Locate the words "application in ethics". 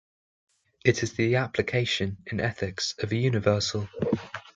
1.35-2.95